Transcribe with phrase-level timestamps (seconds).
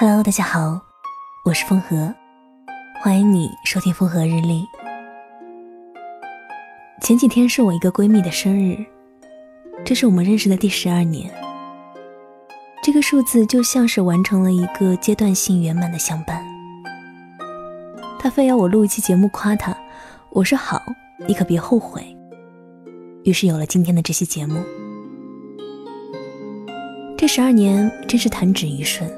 [0.00, 0.80] Hello，大家好，
[1.44, 2.14] 我是风和，
[3.02, 4.64] 欢迎你收听风和日丽。
[7.02, 8.78] 前几天是我一个闺蜜的生日，
[9.84, 11.28] 这是我们认识的第十二年。
[12.80, 16.44] 这个数字就像是完成了一个阶段性圆满的相伴。
[18.20, 19.76] 她非要我录一期节目夸她，
[20.30, 20.80] 我说好，
[21.26, 22.06] 你可别后悔。
[23.24, 24.62] 于是有了今天的这期节目。
[27.16, 29.10] 这十二年真是弹指一瞬。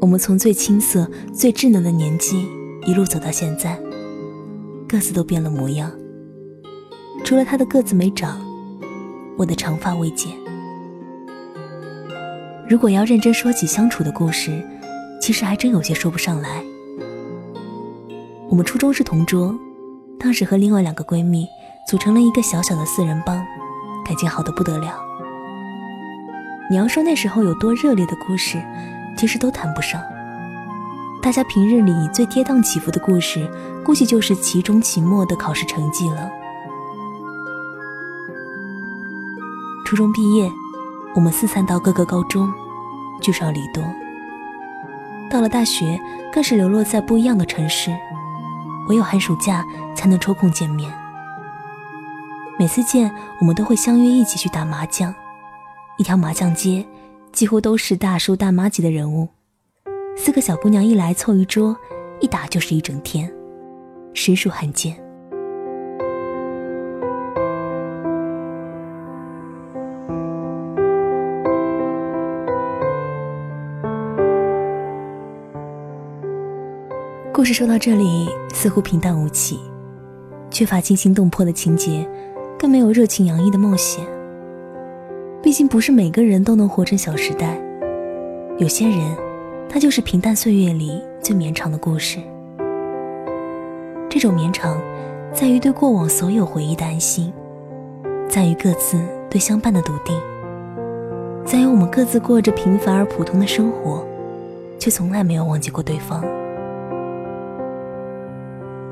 [0.00, 2.46] 我们从最青涩、最稚嫩的年纪
[2.86, 3.76] 一路走到现在，
[4.88, 5.90] 各自都变了模样。
[7.24, 8.40] 除了他的个子没长，
[9.36, 10.32] 我的长发未剪。
[12.68, 14.62] 如果要认真说起相处的故事，
[15.20, 16.62] 其实还真有些说不上来。
[18.48, 19.52] 我们初中是同桌，
[20.18, 21.44] 当时和另外两个闺蜜
[21.88, 23.36] 组成了一个小小的四人帮，
[24.06, 24.96] 感情好的不得了。
[26.70, 28.62] 你要说那时候有多热烈的故事。
[29.18, 30.00] 其实都谈不上。
[31.20, 33.50] 大家平日里最跌宕起伏的故事，
[33.84, 36.30] 估计就是期中、期末的考试成绩了。
[39.84, 40.48] 初中毕业，
[41.16, 42.48] 我们四散到各个高中，
[43.20, 43.82] 聚少离多。
[45.28, 46.00] 到了大学，
[46.32, 47.90] 更是流落在不一样的城市，
[48.88, 49.64] 唯有寒暑假
[49.96, 50.90] 才能抽空见面。
[52.56, 55.12] 每次见，我们都会相约一起去打麻将，
[55.96, 56.86] 一条麻将街。
[57.32, 59.28] 几乎都是大叔大妈级的人物，
[60.16, 61.76] 四个小姑娘一来凑一桌，
[62.20, 63.32] 一打就是一整天，
[64.12, 64.96] 实属罕见。
[77.32, 79.60] 故事说到这里，似乎平淡无奇，
[80.50, 82.04] 缺乏惊心动魄的情节，
[82.58, 84.17] 更没有热情洋溢的冒险。
[85.40, 87.56] 毕竟不是每个人都能活成《小时代》，
[88.58, 88.98] 有些人，
[89.68, 92.18] 他就是平淡岁月里最绵长的故事。
[94.10, 94.76] 这种绵长，
[95.32, 97.32] 在于对过往所有回忆的安心，
[98.28, 98.98] 在于各自
[99.30, 100.16] 对相伴的笃定，
[101.44, 104.04] 在于我们各自过着平凡而普通的生活，
[104.76, 106.24] 却从来没有忘记过对方。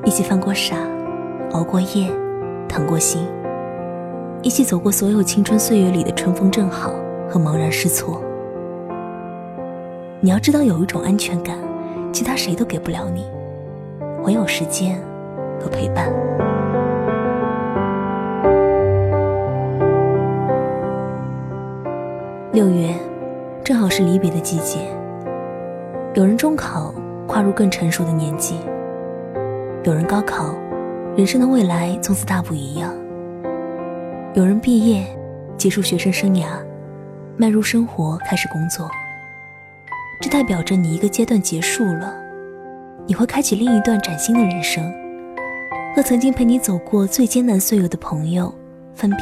[0.05, 0.77] 一起犯过傻，
[1.51, 2.09] 熬过夜，
[2.69, 3.27] 疼过心。
[4.43, 6.93] 一起走过所有青春岁月里的春风正好
[7.29, 8.23] 和茫然失措。
[10.21, 11.57] 你要知道，有一种安全感，
[12.13, 13.25] 其他谁都给不了你，
[14.25, 14.99] 唯有时间
[15.61, 16.11] 和陪伴。
[22.53, 22.95] 六月，
[23.63, 24.79] 正好是离别的季节。
[26.15, 26.95] 有人中考，
[27.27, 28.55] 跨入更成熟的年纪；
[29.85, 30.55] 有人高考，
[31.15, 32.91] 人生的未来从此大不一样。
[34.37, 35.03] 有人毕业，
[35.57, 36.63] 结束学生生涯，
[37.39, 38.87] 迈入生活，开始工作。
[40.21, 42.15] 这代表着你一个阶段结束了，
[43.07, 44.93] 你会开启另一段崭新的人生，
[45.95, 48.55] 和曾经陪你走过最艰难岁月的朋友
[48.95, 49.21] 分别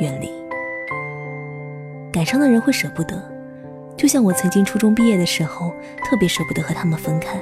[0.00, 0.28] 远离。
[2.10, 3.16] 感伤的人会舍不得，
[3.96, 5.72] 就像我曾经初中毕业的时候，
[6.04, 7.40] 特别舍不得和他们分开，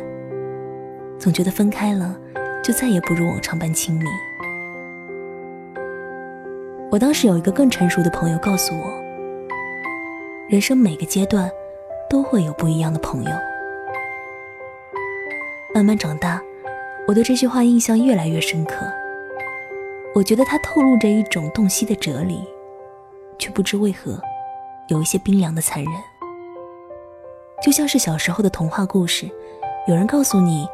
[1.18, 2.14] 总觉得分开了，
[2.62, 4.04] 就再也不如往常般亲密。
[6.90, 8.90] 我当时有一个更成熟的朋友告诉我，
[10.48, 11.50] 人生每个阶段
[12.08, 13.30] 都会有不一样的朋友。
[15.74, 16.40] 慢慢长大，
[17.06, 18.86] 我对这句话印象越来越深刻。
[20.14, 22.42] 我觉得它透露着一种洞悉的哲理，
[23.38, 24.18] 却不知为何
[24.88, 25.92] 有一些冰凉的残忍。
[27.62, 29.28] 就像是小时候的童话故事，
[29.86, 30.66] 有人告诉你，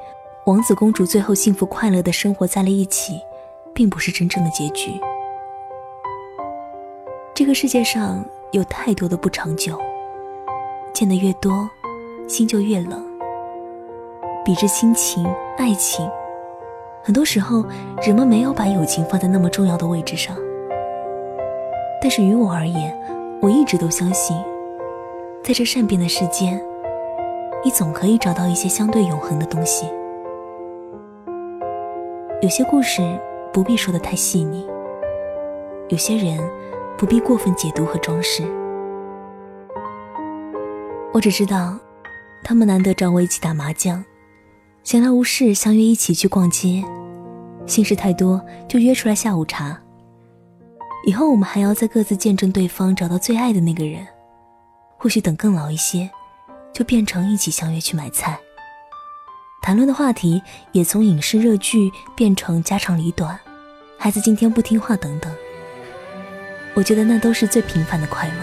[0.46, 3.18] 王子公主最后幸福快乐的生活在了一起，
[3.74, 4.92] 并不是真正的结局。
[7.34, 9.76] 这个世界上有太多的不长久，
[10.92, 11.68] 见得越多，
[12.28, 13.04] 心就越冷。
[14.44, 15.26] 比之亲情、
[15.58, 16.08] 爱情，
[17.02, 17.64] 很多时候
[18.06, 20.36] 人们没有把友情放在那么重要的位置上。
[22.00, 22.96] 但是于我而言，
[23.42, 24.36] 我一直都相信，
[25.42, 26.62] 在这善变的世间，
[27.64, 29.88] 你总可以找到一些相对永恒的东西。
[32.40, 33.02] 有些故事
[33.52, 34.64] 不必说的太细腻，
[35.88, 36.38] 有些人。
[36.96, 38.42] 不必过分解读和装饰。
[41.12, 41.78] 我只知道，
[42.42, 44.04] 他们难得找我一起打麻将，
[44.82, 46.84] 闲来无事相约一起去逛街，
[47.66, 49.80] 心事太多就约出来下午茶。
[51.06, 54.06] 以后我们还要再各自见证对方找到最爱的那个人，
[54.96, 56.10] 或许等更老一些，
[56.72, 58.38] 就变成一起相约去买菜。
[59.62, 60.42] 谈论的话题
[60.72, 63.38] 也从影视热剧变成家长里短，
[63.98, 65.32] 孩子今天不听话等等。
[66.74, 68.34] 我觉得那都是最平凡的快乐。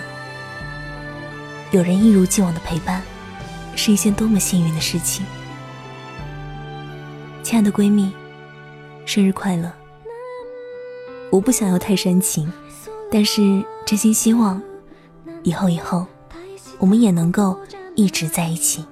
[1.72, 3.02] 有人一如既往的陪伴，
[3.76, 5.26] 是一件多么幸运的事情。
[7.44, 8.14] 亲爱的闺蜜，
[9.06, 9.72] 生日快乐！
[11.30, 12.52] 我不想要太煽情，
[13.12, 14.62] 但是真心希望，
[15.44, 16.06] 以后以后，
[16.80, 17.60] 我们也能够
[17.96, 18.86] 一直在一起。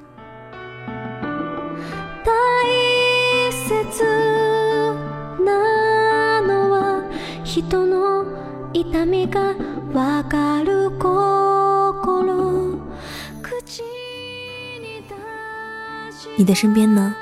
[16.37, 17.13] 你的身边呢，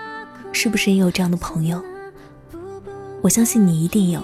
[0.54, 1.84] 是不是也有这样的朋友？
[3.22, 4.22] 我相信你一定有。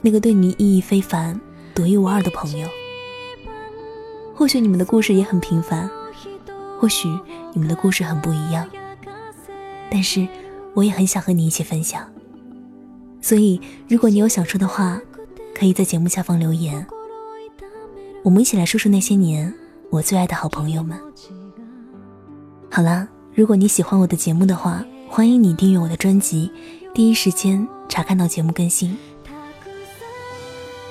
[0.00, 1.40] 那个对你意义非凡、
[1.74, 2.68] 独一无二的朋友，
[4.34, 5.88] 或许你们的故事也很平凡，
[6.80, 7.08] 或许
[7.52, 8.68] 你们的故事很不一样，
[9.90, 10.26] 但是
[10.74, 12.06] 我也很想和你一起分享。
[13.20, 15.00] 所以，如果你有想说的话，
[15.54, 16.84] 可以在节目下方留言，
[18.22, 19.54] 我们一起来说说那些年
[19.88, 20.98] 我最爱的好朋友们。
[22.70, 26.50] 好啦，如果你喜欢我的节目的话，欢迎你订阅我的专辑，
[26.92, 28.98] 第一时间查看到节目更新。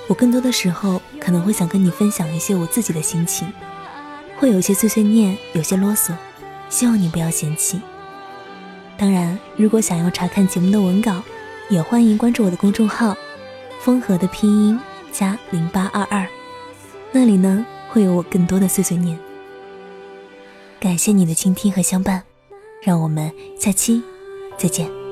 [0.07, 3.51] 我更多的时候可能会想跟你分享一些我自己的心情，
[4.37, 6.13] 会有些碎碎念，有些啰嗦，
[6.69, 7.81] 希望你不要嫌弃。
[8.97, 11.21] 当然，如果想要查看节目的文稿，
[11.69, 13.15] 也欢迎关注我的公众号
[13.83, 14.79] “风和”的拼音
[15.11, 16.25] 加零八二二，
[17.11, 19.19] 那里呢会有我更多的碎碎念。
[20.79, 22.23] 感谢你的倾听和相伴，
[22.81, 24.01] 让我们下期
[24.57, 25.02] 再见。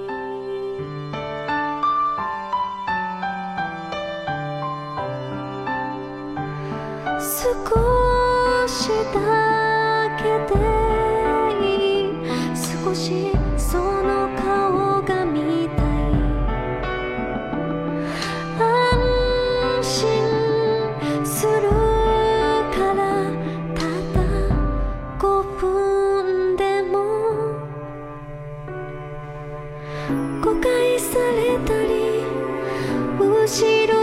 [33.52, 34.01] 起。